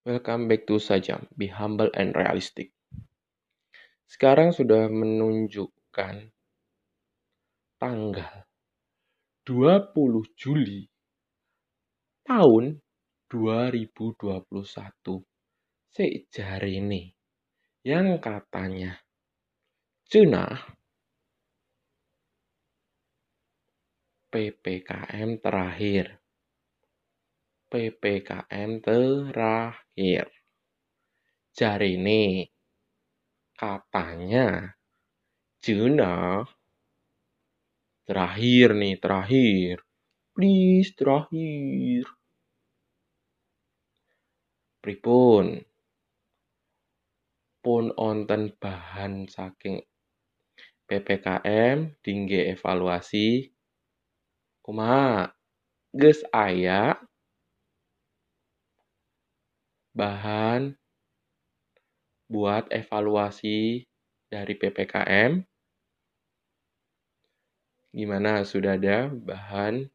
Welcome 0.00 0.48
back 0.48 0.64
to 0.64 0.80
Sajam, 0.80 1.28
Be 1.36 1.52
Humble 1.52 1.92
and 1.92 2.16
Realistic. 2.16 2.72
Sekarang 4.08 4.48
sudah 4.48 4.88
menunjukkan 4.88 6.32
tanggal 7.76 8.48
20 9.44 9.92
Juli 10.40 10.88
tahun 12.24 12.80
2021. 13.28 14.40
Sejar 15.92 16.64
ini 16.64 17.12
yang 17.84 18.16
katanya 18.24 19.04
Cina 20.08 20.48
PPKM 24.32 25.44
terakhir. 25.44 26.16
PPKM 27.70 28.82
terakhir. 28.82 29.89
Jari 31.52 32.00
ini 32.00 32.48
katanya 33.52 34.72
Cina 35.60 36.40
terakhir 38.08 38.72
nih, 38.72 38.96
terakhir. 38.96 39.84
Please, 40.32 40.96
terakhir. 40.96 42.08
Pripun? 44.80 45.60
Pun 47.60 47.92
onten 47.92 48.56
bahan 48.56 49.28
saking 49.28 49.84
PPKM 50.88 52.00
tinggi 52.00 52.48
evaluasi 52.50 53.52
kumaha 54.64 55.28
geus 55.92 56.24
aya 56.32 56.96
bahan 59.94 60.74
buat 62.30 62.70
evaluasi 62.70 63.82
dari 64.30 64.54
PPKM. 64.54 65.42
Gimana, 67.90 68.46
sudah 68.46 68.78
ada 68.78 69.10
bahan 69.10 69.90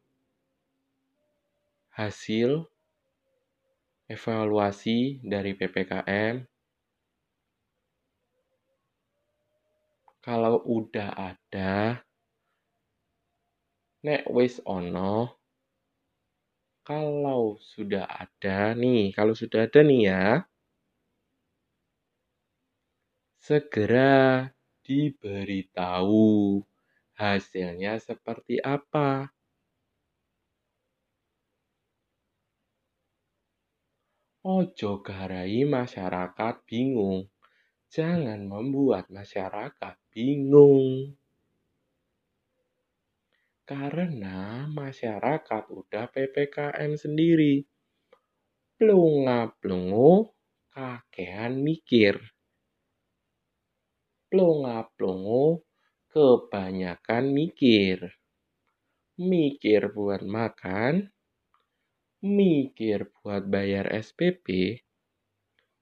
hasil 1.96 2.68
evaluasi 4.12 5.24
dari 5.24 5.56
PPKM? 5.56 6.44
Kalau 10.20 10.60
udah 10.66 11.14
ada, 11.32 12.04
nek 14.04 14.28
wis 14.28 14.60
ono, 14.68 15.45
kalau 16.88 17.44
sudah 17.72 18.04
ada 18.22 18.58
nih, 18.82 19.02
kalau 19.16 19.34
sudah 19.40 19.60
ada 19.66 19.80
nih 19.88 20.00
ya, 20.10 20.24
segera 23.46 24.14
diberitahu 24.86 26.26
hasilnya 27.20 27.92
seperti 28.06 28.54
apa. 28.76 29.10
Ojo 34.46 35.02
garai 35.06 35.66
masyarakat 35.76 36.54
bingung. 36.70 37.20
Jangan 37.94 38.40
membuat 38.52 39.04
masyarakat 39.10 39.94
bingung. 40.14 40.86
Karena 43.66 44.70
masyarakat 44.70 45.74
udah 45.74 46.06
PPKM 46.14 46.94
sendiri. 46.94 47.66
Plunga-plungu 48.78 50.30
kakean 50.70 51.66
mikir. 51.66 52.14
Plunga-plungu 54.30 55.66
kebanyakan 56.14 57.34
mikir. 57.34 58.06
Mikir 59.18 59.90
buat 59.90 60.22
makan, 60.22 61.10
mikir 62.22 63.10
buat 63.18 63.50
bayar 63.50 63.90
SPP, 63.90 64.78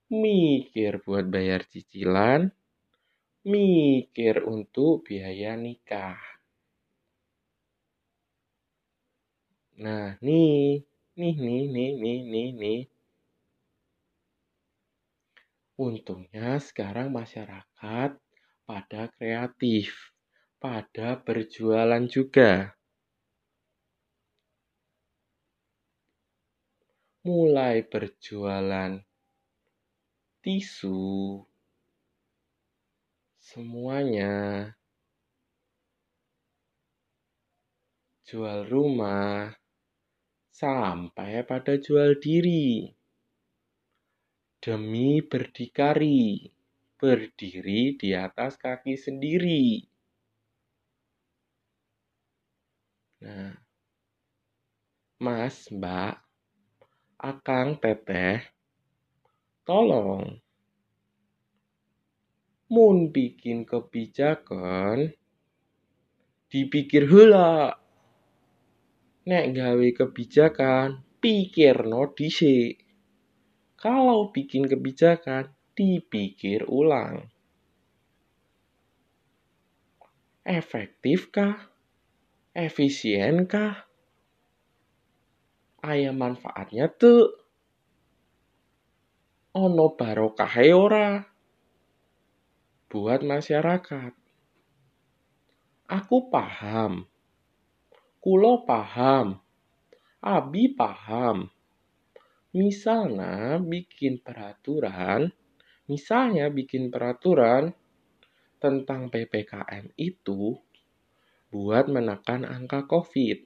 mikir 0.08 1.04
buat 1.04 1.28
bayar 1.28 1.68
cicilan, 1.68 2.48
mikir 3.44 4.40
untuk 4.48 5.04
biaya 5.04 5.52
nikah. 5.58 6.33
Nah, 9.82 10.08
nih, 10.26 10.82
nih, 11.18 11.34
nih, 11.44 11.62
nih, 11.74 11.90
nih, 12.02 12.18
nih, 12.32 12.48
nih. 12.60 12.80
Untungnya 15.86 16.58
sekarang 16.68 17.08
masyarakat 17.18 18.10
pada 18.66 19.02
kreatif, 19.14 20.10
pada 20.62 21.08
berjualan 21.26 22.02
juga. 22.10 22.74
Mulai 27.26 27.76
berjualan 27.90 28.92
tisu, 30.42 30.94
semuanya, 33.48 34.30
jual 38.28 38.60
rumah, 38.72 39.56
sampai 40.54 41.42
pada 41.42 41.74
jual 41.74 42.14
diri. 42.22 42.86
Demi 44.62 45.18
berdikari, 45.20 46.46
berdiri 46.94 47.98
di 47.98 48.14
atas 48.14 48.54
kaki 48.54 48.94
sendiri. 48.94 49.82
Nah, 53.26 53.52
Mas, 55.18 55.68
Mbak, 55.74 56.14
Akang, 57.18 57.76
Teteh, 57.82 58.46
tolong 59.66 60.38
mun 62.72 63.12
bikin 63.12 63.68
kebijakan 63.68 65.12
dipikir 66.48 67.04
hula 67.06 67.83
nek 69.24 69.56
gawe 69.56 69.88
kebijakan, 69.96 71.00
pikir 71.20 71.88
no 71.88 72.12
dhisik. 72.12 72.84
Kalau 73.80 74.28
bikin 74.28 74.68
kebijakan, 74.68 75.52
dipikir 75.72 76.68
ulang. 76.68 77.28
Efektifkah? 80.44 81.72
Efisienkah? 82.52 83.88
Aya 85.84 86.12
manfaatnya 86.12 86.88
tuh? 86.92 87.32
Ono 89.56 89.96
barokah 89.96 90.54
ora? 90.72 91.24
Buat 92.92 93.24
masyarakat. 93.24 94.12
Aku 95.88 96.28
paham 96.32 97.08
Kulo 98.24 98.64
paham, 98.64 99.36
Abi 100.24 100.72
paham. 100.72 101.44
Misalnya 102.56 103.60
bikin 103.60 104.24
peraturan, 104.24 105.28
misalnya 105.84 106.48
bikin 106.48 106.88
peraturan 106.88 107.76
tentang 108.56 109.12
PPKM 109.12 109.92
itu 110.00 110.56
buat 111.52 111.84
menekan 111.92 112.48
angka 112.48 112.88
COVID. 112.88 113.44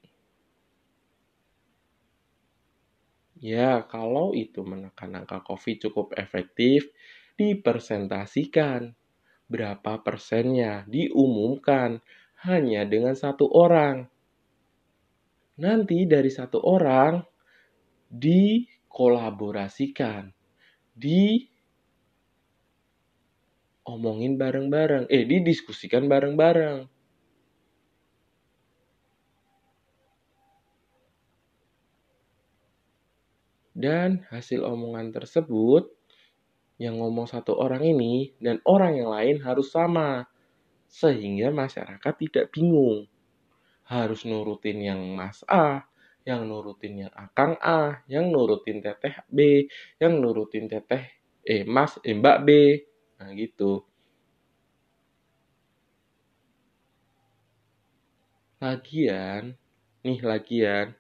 Ya, 3.42 3.82
kalau 3.82 4.30
itu 4.30 4.62
menekan 4.62 5.10
angka 5.18 5.42
COVID 5.42 5.90
cukup 5.90 6.14
efektif, 6.14 6.86
dipresentasikan. 7.34 8.94
Berapa 9.50 10.06
persennya 10.06 10.86
diumumkan 10.86 11.98
hanya 12.46 12.86
dengan 12.86 13.18
satu 13.18 13.50
orang 13.50 14.06
nanti 15.58 16.06
dari 16.06 16.30
satu 16.30 16.62
orang 16.62 17.18
dikolaborasikan, 18.08 20.32
di 20.94 21.42
omongin 23.84 24.38
bareng-bareng, 24.38 25.10
eh 25.10 25.26
didiskusikan 25.26 26.06
bareng-bareng. 26.06 26.86
Dan 33.78 34.26
hasil 34.26 34.66
omongan 34.66 35.14
tersebut 35.14 35.86
yang 36.82 36.98
ngomong 36.98 37.30
satu 37.30 37.54
orang 37.54 37.86
ini 37.86 38.34
dan 38.42 38.58
orang 38.66 38.98
yang 38.98 39.14
lain 39.14 39.38
harus 39.38 39.70
sama 39.70 40.26
sehingga 40.90 41.54
masyarakat 41.54 42.14
tidak 42.18 42.50
bingung 42.50 43.06
harus 43.88 44.28
nurutin 44.28 44.78
yang 44.84 45.00
Mas 45.16 45.40
A, 45.48 45.88
yang 46.28 46.44
nurutin 46.44 47.08
yang 47.08 47.12
akang 47.16 47.56
A, 47.64 48.04
yang 48.04 48.28
nurutin 48.28 48.84
teteh 48.84 49.16
B, 49.32 49.64
yang 49.96 50.20
nurutin 50.20 50.68
teteh 50.68 51.08
eh 51.48 51.64
mas, 51.64 51.96
eh 52.04 52.12
mbak 52.12 52.44
B. 52.44 52.48
Nah 53.16 53.32
gitu. 53.32 53.88
Lagian, 58.60 59.54
nih 60.04 60.20
lagian, 60.20 60.92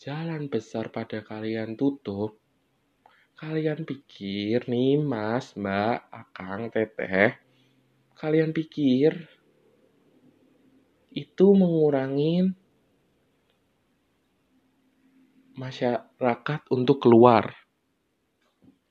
jalan 0.00 0.48
besar 0.48 0.88
pada 0.94 1.20
kalian 1.20 1.74
tutup, 1.76 2.38
kalian 3.36 3.84
pikir 3.84 4.64
nih 4.70 4.96
mas, 4.96 5.52
mbak, 5.58 6.08
akang, 6.14 6.72
teteh, 6.72 7.36
kalian 8.16 8.54
pikir 8.56 9.35
itu 11.16 11.56
mengurangin 11.56 12.52
masyarakat 15.56 16.60
untuk 16.68 17.00
keluar. 17.00 17.56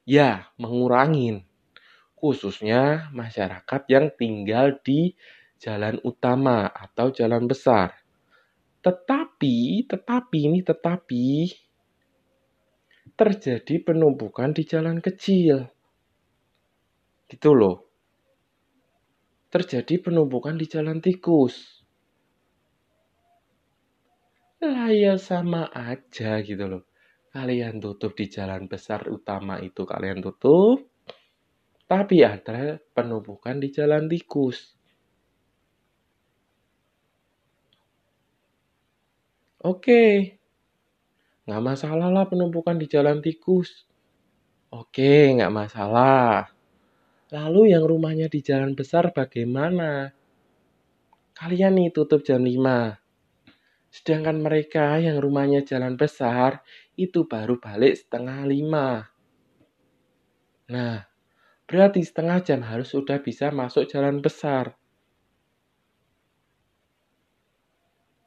Ya, 0.10 0.50
mengurangin. 0.58 1.46
Khususnya 2.18 3.14
masyarakat 3.14 3.82
yang 3.94 4.10
tinggal 4.18 4.82
di 4.82 5.14
jalan 5.62 6.02
utama 6.02 6.66
atau 6.66 7.14
jalan 7.14 7.46
besar. 7.46 7.94
Tetapi, 8.82 9.86
tetapi 9.86 10.38
ini 10.50 10.66
tetapi 10.66 11.26
terjadi 13.14 13.86
penumpukan 13.86 14.50
di 14.50 14.66
jalan 14.66 14.98
kecil. 14.98 15.70
Gitu 17.30 17.50
loh. 17.54 17.86
Terjadi 19.54 20.02
penumpukan 20.02 20.58
di 20.58 20.66
jalan 20.66 20.98
tikus 20.98 21.85
lah 24.64 24.92
ya 24.92 25.20
sama 25.20 25.68
aja 25.72 26.40
gitu 26.40 26.66
loh. 26.68 26.84
Kalian 27.36 27.84
tutup 27.84 28.16
di 28.16 28.32
jalan 28.32 28.72
besar 28.72 29.12
utama 29.12 29.60
itu 29.60 29.84
kalian 29.84 30.24
tutup. 30.24 30.88
Tapi 31.86 32.24
ada 32.24 32.80
penumpukan 32.96 33.60
di 33.60 33.70
jalan 33.70 34.08
tikus. 34.08 34.74
Oke. 39.66 40.38
Nggak 41.46 41.64
masalah 41.66 42.10
lah 42.10 42.26
penumpukan 42.26 42.80
di 42.80 42.88
jalan 42.90 43.20
tikus. 43.22 43.86
Oke, 44.74 45.36
nggak 45.36 45.54
masalah. 45.54 46.50
Lalu 47.30 47.76
yang 47.76 47.84
rumahnya 47.86 48.32
di 48.32 48.42
jalan 48.42 48.74
besar 48.74 49.12
bagaimana? 49.12 50.10
Kalian 51.36 51.76
nih 51.78 51.90
tutup 51.92 52.24
jam 52.24 52.42
5. 52.42 53.05
Sedangkan 53.96 54.44
mereka 54.44 55.00
yang 55.00 55.24
rumahnya 55.24 55.64
jalan 55.64 55.96
besar 55.96 56.60
itu 57.00 57.24
baru 57.24 57.56
balik 57.56 57.96
setengah 57.96 58.44
lima. 58.44 59.08
Nah, 60.68 61.08
berarti 61.64 62.04
setengah 62.04 62.44
jam 62.44 62.60
harus 62.68 62.92
sudah 62.92 63.24
bisa 63.24 63.56
masuk 63.56 63.88
jalan 63.88 64.20
besar. 64.20 64.76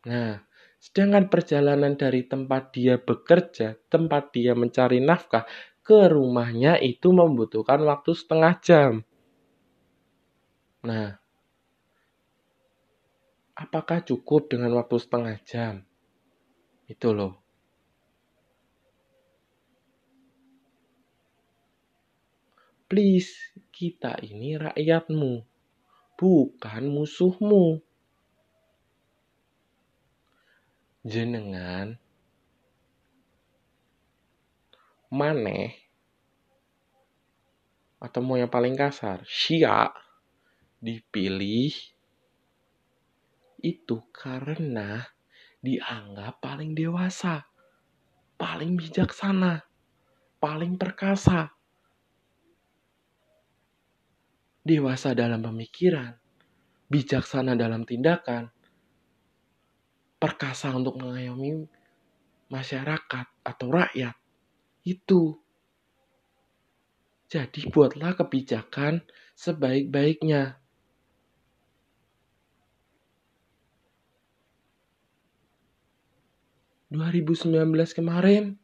Nah, 0.09 0.41
sedangkan 0.81 1.29
perjalanan 1.29 2.01
dari 2.01 2.25
tempat 2.25 2.73
dia 2.73 2.97
bekerja, 2.97 3.77
tempat 3.93 4.33
dia 4.33 4.57
mencari 4.57 5.05
nafkah, 5.05 5.45
ke 5.85 6.09
rumahnya 6.09 6.81
itu 6.81 7.13
membutuhkan 7.13 7.85
waktu 7.85 8.17
setengah 8.17 8.55
jam. 8.65 8.93
Nah, 10.89 11.21
apakah 13.59 14.07
cukup 14.07 14.55
dengan 14.55 14.71
waktu 14.79 14.97
setengah 15.03 15.37
jam? 15.43 15.83
Itu 16.87 17.11
loh. 17.11 17.35
Please, 22.89 23.53
kita 23.69 24.17
ini 24.25 24.57
rakyatmu, 24.57 25.45
bukan 26.17 26.83
musuhmu. 26.89 27.85
Jenengan 31.05 32.01
maneh 35.09 35.77
atau 38.01 38.21
mau 38.25 38.41
yang 38.41 38.49
paling 38.49 38.77
kasar, 38.77 39.25
Syia 39.29 39.93
dipilih 40.81 41.75
itu 43.59 44.07
karena 44.15 45.03
dianggap 45.59 46.39
paling 46.39 46.75
dewasa, 46.75 47.47
paling 48.39 48.79
bijaksana, 48.79 49.67
paling 50.39 50.79
perkasa. 50.79 51.51
Dewasa 54.63 55.17
dalam 55.17 55.41
pemikiran, 55.43 56.13
bijaksana 56.93 57.57
dalam 57.57 57.83
tindakan, 57.89 58.53
perkasa 60.19 60.75
untuk 60.75 60.99
mengayomi 61.01 61.67
masyarakat 62.53 63.27
atau 63.47 63.69
rakyat. 63.71 64.15
Itu. 64.85 65.41
Jadi 67.29 67.69
buatlah 67.69 68.17
kebijakan 68.17 69.05
sebaik-baiknya 69.37 70.58
2019 76.89 77.53
kemarin. 77.93 78.57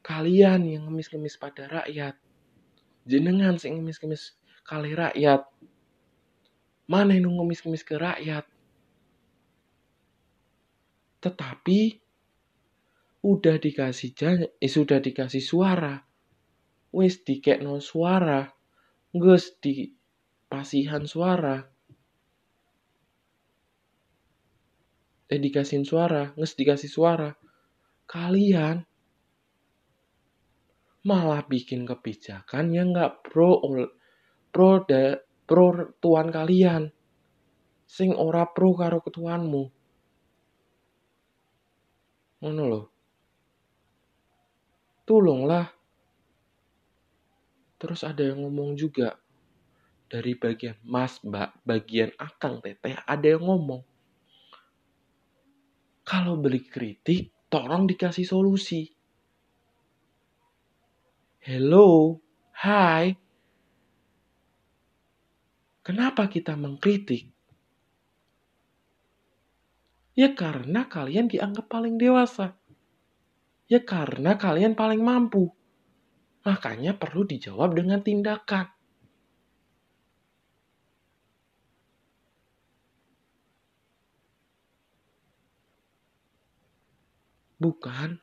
Kalian 0.00 0.64
yang 0.64 0.88
ngemis-ngemis 0.88 1.36
pada 1.36 1.68
rakyat. 1.68 2.16
Jenengan 3.04 3.60
sing 3.60 3.76
ngemis-ngemis 3.76 4.40
kali 4.64 4.96
rakyat. 4.96 5.44
Mana 6.88 7.12
yang 7.12 7.36
ngemis-ngemis 7.36 7.84
ke 7.84 8.00
rakyat? 8.00 8.48
Tetapi 11.20 11.80
udah 13.28 13.56
dikasih 13.60 14.10
jan 14.16 14.48
eh, 14.48 14.70
sudah 14.70 14.96
dikasih 14.96 15.44
suara. 15.44 16.00
Wis 16.94 17.20
dikekno 17.20 17.76
suara. 17.84 18.48
Gus 19.12 19.56
di 19.60 19.92
pasihan 20.48 21.04
suara 21.04 21.77
eh 25.28 25.40
dikasihin 25.40 25.84
suara, 25.84 26.32
nges 26.34 26.56
dikasih 26.56 26.88
suara. 26.88 27.30
Kalian 28.08 28.80
malah 31.04 31.44
bikin 31.44 31.84
kebijakan 31.84 32.72
yang 32.72 32.96
nggak 32.96 33.28
pro 33.28 33.60
pro 34.48 34.82
da, 34.88 35.20
pro 35.44 35.92
tuan 36.00 36.32
kalian. 36.32 36.88
Sing 37.88 38.16
ora 38.16 38.48
pro 38.48 38.72
karo 38.72 39.04
ketuanmu. 39.04 39.64
Ngono 42.40 42.64
loh 42.64 42.84
tolonglah 45.08 45.72
terus 47.80 48.04
ada 48.04 48.20
yang 48.20 48.44
ngomong 48.44 48.76
juga. 48.76 49.16
Dari 50.08 50.32
bagian 50.40 50.76
mas 50.88 51.20
mbak 51.20 51.52
bagian 51.68 52.08
akang 52.16 52.64
teteh 52.64 52.96
ada 53.04 53.28
yang 53.28 53.44
ngomong 53.44 53.84
kalau 56.08 56.40
beli 56.40 56.64
kritik, 56.64 57.52
tolong 57.52 57.84
dikasih 57.84 58.24
solusi. 58.24 58.88
Hello, 61.44 62.16
hai. 62.64 63.12
Kenapa 65.84 66.32
kita 66.32 66.56
mengkritik? 66.56 67.28
Ya 70.16 70.32
karena 70.32 70.88
kalian 70.88 71.28
dianggap 71.28 71.68
paling 71.68 72.00
dewasa. 72.00 72.56
Ya 73.68 73.84
karena 73.84 74.40
kalian 74.40 74.72
paling 74.72 75.04
mampu. 75.04 75.52
Makanya 76.48 76.96
perlu 76.96 77.28
dijawab 77.28 77.76
dengan 77.76 78.00
tindakan. 78.00 78.77
Bukan. 87.58 88.22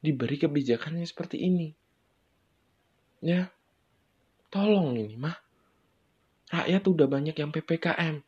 Diberi 0.00 0.36
kebijakannya 0.40 1.04
seperti 1.04 1.44
ini. 1.44 1.68
Ya, 3.20 3.52
tolong 4.48 4.96
ini 4.96 5.16
mah. 5.20 5.36
Rakyat 6.48 6.82
udah 6.88 7.06
banyak 7.06 7.36
yang 7.36 7.52
PPKM. 7.52 8.24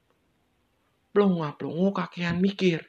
Pelongo-pelongo 1.17 1.97
kakean 1.97 2.39
mikir. 2.39 2.85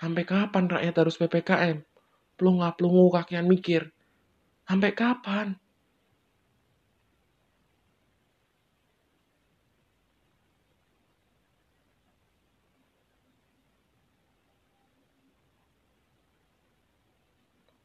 Sampai 0.00 0.26
kapan 0.26 0.66
rakyat 0.66 0.94
harus 0.98 1.14
PPKM? 1.20 1.78
Pelongo-pelongo 2.34 3.14
kakean 3.14 3.46
mikir. 3.46 3.94
Sampai 4.66 4.96
kapan? 4.96 5.54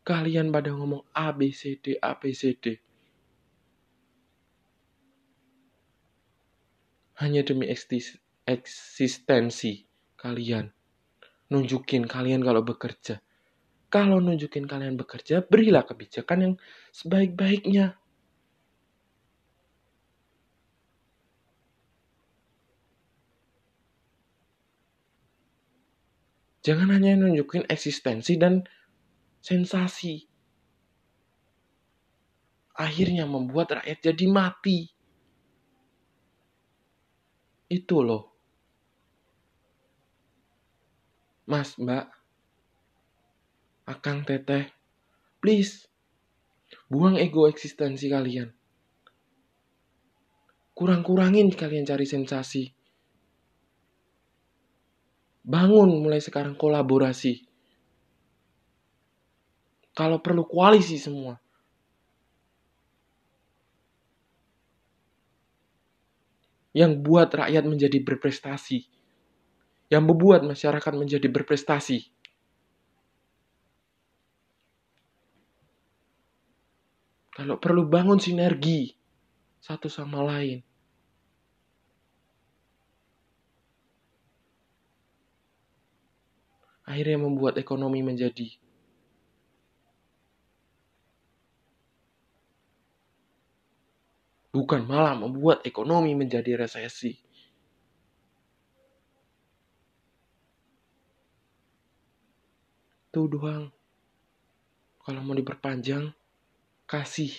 Kalian 0.06 0.54
pada 0.54 0.70
ngomong 0.70 1.02
ABCD, 1.18 1.98
ABCD. 1.98 2.78
Hanya 7.18 7.42
demi 7.42 7.66
eksis- 7.66 8.22
eksistensi 8.46 9.82
kalian. 10.14 10.70
Nunjukin 11.50 12.06
kalian 12.06 12.46
kalau 12.46 12.62
bekerja. 12.62 13.18
Kalau 13.90 14.22
nunjukin 14.22 14.70
kalian 14.70 14.94
bekerja, 14.94 15.42
berilah 15.42 15.82
kebijakan 15.82 16.38
yang 16.38 16.54
sebaik-baiknya. 16.94 17.98
Jangan 26.62 26.94
hanya 26.94 27.18
nunjukin 27.18 27.66
eksistensi 27.70 28.38
dan 28.38 28.66
sensasi. 29.46 30.26
Akhirnya 32.74 33.30
membuat 33.30 33.78
rakyat 33.78 34.02
jadi 34.02 34.26
mati. 34.26 34.90
Itu 37.70 38.02
loh. 38.02 38.34
Mas, 41.46 41.78
Mbak, 41.78 42.06
Akang, 43.86 44.26
Teteh, 44.26 44.66
please, 45.38 45.86
buang 46.90 47.22
ego 47.22 47.46
eksistensi 47.46 48.10
kalian. 48.10 48.50
Kurang-kurangin 50.74 51.54
kalian 51.54 51.86
cari 51.86 52.10
sensasi. 52.10 52.66
Bangun 55.46 56.02
mulai 56.02 56.18
sekarang 56.18 56.58
kolaborasi. 56.58 57.55
Kalau 59.96 60.20
perlu 60.20 60.44
koalisi 60.44 61.00
semua. 61.00 61.40
Yang 66.76 67.00
buat 67.00 67.32
rakyat 67.32 67.64
menjadi 67.64 68.04
berprestasi. 68.04 68.84
Yang 69.88 70.04
membuat 70.04 70.44
masyarakat 70.44 70.94
menjadi 71.00 71.32
berprestasi. 71.32 72.12
Kalau 77.32 77.56
perlu 77.56 77.88
bangun 77.88 78.20
sinergi 78.20 78.92
satu 79.64 79.88
sama 79.88 80.20
lain. 80.24 80.60
akhirnya 86.86 87.18
membuat 87.18 87.58
ekonomi 87.58 88.06
menjadi 88.06 88.56
bukan 94.56 94.88
malah 94.88 95.20
membuat 95.20 95.68
ekonomi 95.68 96.16
menjadi 96.16 96.56
resesi. 96.56 97.12
Itu 103.12 103.28
doang. 103.28 103.68
Kalau 105.04 105.20
mau 105.28 105.36
diperpanjang, 105.36 106.08
kasih 106.88 107.36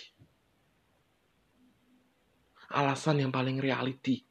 alasan 2.69 3.25
yang 3.25 3.33
paling 3.33 3.57
reality. 3.57 4.21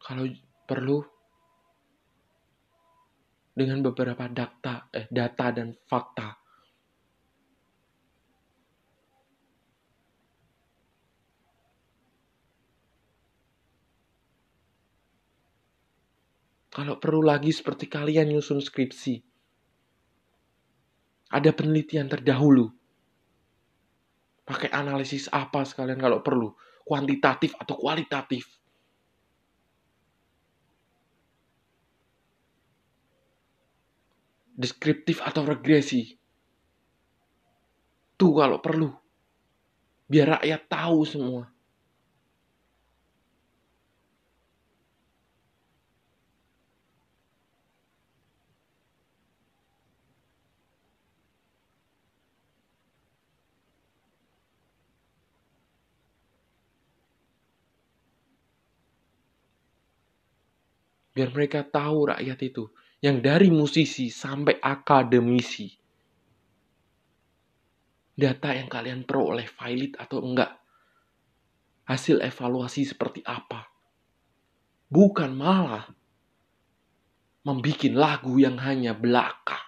Kalau 0.00 0.24
perlu 0.64 1.00
dengan 3.52 3.84
beberapa 3.84 4.26
data, 4.32 4.88
eh, 4.90 5.08
data 5.12 5.46
dan 5.52 5.76
fakta. 5.86 6.43
Kalau 16.74 16.98
perlu 16.98 17.22
lagi 17.22 17.54
seperti 17.54 17.86
kalian 17.86 18.34
nyusun 18.34 18.58
skripsi. 18.58 19.22
Ada 21.30 21.54
penelitian 21.54 22.10
terdahulu. 22.10 22.66
Pakai 24.42 24.74
analisis 24.74 25.30
apa 25.30 25.62
sekalian 25.62 26.02
kalau 26.02 26.18
perlu. 26.18 26.50
Kuantitatif 26.82 27.54
atau 27.62 27.78
kualitatif. 27.78 28.50
Deskriptif 34.58 35.22
atau 35.22 35.46
regresi. 35.46 36.10
Tuh 38.18 38.32
kalau 38.34 38.58
perlu. 38.58 38.90
Biar 40.10 40.42
rakyat 40.42 40.62
tahu 40.66 41.06
semua. 41.06 41.53
Biar 61.14 61.30
mereka 61.30 61.62
tahu 61.62 62.10
rakyat 62.10 62.38
itu. 62.42 62.66
Yang 62.98 63.16
dari 63.22 63.48
musisi 63.54 64.10
sampai 64.10 64.58
akademisi. 64.58 65.70
Data 68.14 68.50
yang 68.50 68.66
kalian 68.66 69.06
peroleh 69.06 69.46
valid 69.46 69.94
atau 69.94 70.18
enggak. 70.18 70.58
Hasil 71.86 72.18
evaluasi 72.18 72.82
seperti 72.82 73.22
apa. 73.22 73.70
Bukan 74.90 75.30
malah 75.36 75.86
membuat 77.44 77.92
lagu 77.92 78.40
yang 78.40 78.56
hanya 78.58 78.96
belaka. 78.96 79.60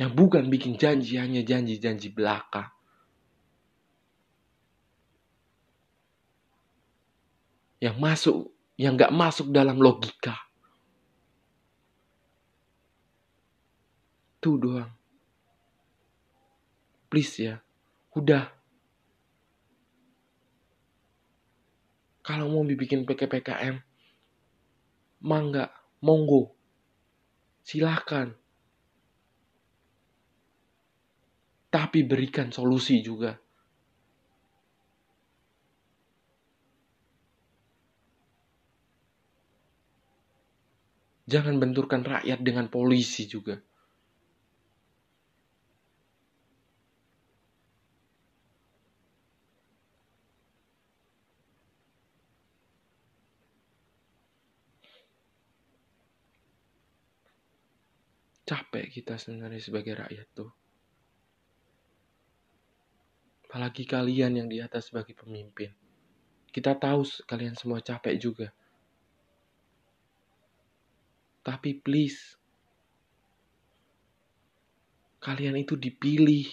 Yang 0.00 0.12
bukan 0.16 0.44
bikin 0.48 0.80
janji, 0.80 1.20
hanya 1.20 1.44
janji-janji 1.44 2.08
belaka. 2.16 2.72
Yang 7.80 7.96
masuk, 7.96 8.52
yang 8.76 8.94
gak 8.94 9.10
masuk 9.10 9.48
dalam 9.48 9.80
logika. 9.80 10.36
Tuh 14.40 14.56
doang. 14.60 14.92
Please 17.10 17.34
ya, 17.40 17.58
udah. 18.14 18.46
Kalau 22.22 22.46
mau 22.46 22.62
dibikin 22.62 23.02
PKPKM, 23.02 23.82
mangga, 25.24 25.72
monggo. 26.04 26.54
Silahkan. 27.66 28.32
Tapi 31.70 31.98
berikan 32.06 32.54
solusi 32.54 33.02
juga. 33.02 33.34
Jangan 41.30 41.62
benturkan 41.62 42.02
rakyat 42.02 42.42
dengan 42.42 42.66
polisi 42.66 43.30
juga. 43.30 43.54
Capek 58.42 58.90
kita 58.90 59.14
sebenarnya 59.14 59.62
sebagai 59.62 59.94
rakyat 59.94 60.26
tuh. 60.34 60.50
Apalagi 63.46 63.86
kalian 63.86 64.34
yang 64.34 64.48
di 64.50 64.58
atas 64.58 64.90
sebagai 64.90 65.14
pemimpin. 65.14 65.70
Kita 66.50 66.74
tahu 66.74 67.06
kalian 67.30 67.54
semua 67.54 67.78
capek 67.78 68.18
juga. 68.18 68.50
Tapi 71.50 71.82
please, 71.82 72.38
kalian 75.18 75.58
itu 75.58 75.74
dipilih. 75.74 76.46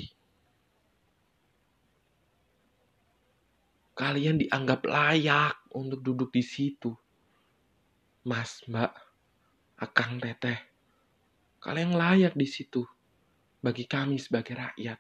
Kalian 3.94 4.42
dianggap 4.42 4.90
layak 4.90 5.70
untuk 5.78 6.02
duduk 6.02 6.34
di 6.34 6.42
situ. 6.42 6.98
Mas, 8.26 8.66
Mbak, 8.66 8.94
Akang, 9.86 10.18
Teteh. 10.18 10.58
Kalian 11.62 11.94
layak 11.94 12.34
di 12.34 12.50
situ 12.50 12.82
bagi 13.62 13.86
kami 13.86 14.18
sebagai 14.18 14.58
rakyat. 14.58 14.98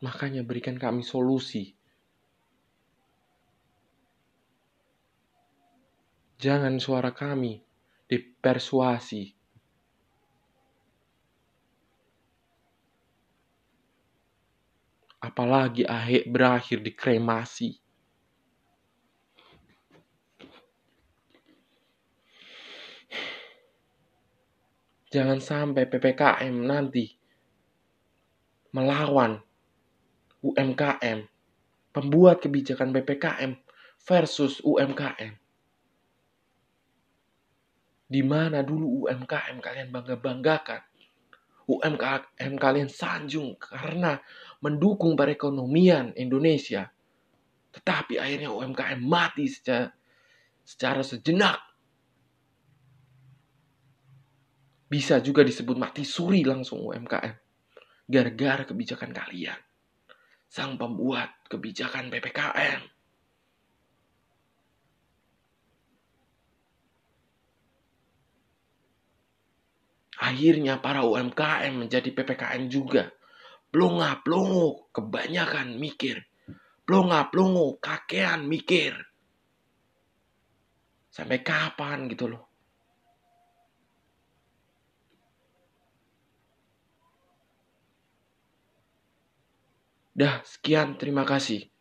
Makanya 0.00 0.40
berikan 0.40 0.80
kami 0.80 1.04
solusi. 1.04 1.76
Jangan 6.40 6.80
suara 6.80 7.12
kami 7.12 7.60
dipersuasi. 8.08 9.36
Apalagi 15.20 15.84
akhir 15.84 16.32
berakhir 16.32 16.78
di 16.80 16.92
kremasi. 16.96 17.76
Jangan 25.12 25.44
sampai 25.44 25.84
PPKM 25.84 26.56
nanti 26.64 27.04
melawan 28.72 29.49
UMKM, 30.40 31.28
pembuat 31.92 32.40
kebijakan 32.40 32.92
PPKM 32.96 33.60
versus 34.04 34.60
UMKM. 34.64 35.36
Di 38.10 38.22
mana 38.26 38.66
dulu 38.66 39.06
UMKM 39.06 39.56
kalian 39.62 39.88
bangga-banggakan. 39.94 40.82
UMKM 41.70 42.52
kalian 42.58 42.90
sanjung 42.90 43.54
karena 43.54 44.18
mendukung 44.58 45.14
perekonomian 45.14 46.10
Indonesia. 46.18 46.90
Tetapi 47.70 48.18
akhirnya 48.18 48.50
UMKM 48.50 48.98
mati 48.98 49.46
secara, 49.46 49.86
secara 50.66 51.06
sejenak 51.06 51.70
Bisa 54.90 55.22
juga 55.22 55.46
disebut 55.46 55.78
mati 55.78 56.02
suri 56.02 56.42
langsung 56.42 56.82
UMKM. 56.82 57.38
Gara-gara 58.10 58.66
kebijakan 58.66 59.14
kalian. 59.14 59.69
Sang 60.50 60.74
pembuat 60.74 61.46
kebijakan 61.46 62.10
PPKM. 62.10 62.82
Akhirnya 70.20 70.82
para 70.82 71.06
UMKM 71.06 71.86
menjadi 71.86 72.10
PPKM 72.10 72.66
juga. 72.66 73.14
Plonga 73.70 74.18
plongo 74.26 74.90
kebanyakan 74.90 75.78
mikir. 75.78 76.26
Plonga 76.82 77.30
plongo 77.30 77.78
kakean 77.78 78.50
mikir. 78.50 78.98
Sampai 81.14 81.46
kapan 81.46 82.10
gitu 82.10 82.26
loh. 82.26 82.49
Dah, 90.20 90.44
sekian. 90.44 91.00
Terima 91.00 91.24
kasih. 91.24 91.72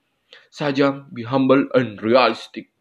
Sajang, 0.47 1.11
be 1.11 1.27
humble 1.27 1.67
and 1.75 1.99
realistic. 1.99 2.71